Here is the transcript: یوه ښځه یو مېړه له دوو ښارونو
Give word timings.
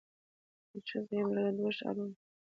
یوه 0.69 0.81
ښځه 0.89 1.13
یو 1.19 1.27
مېړه 1.31 1.41
له 1.47 1.51
دوو 1.57 1.69
ښارونو 1.77 2.15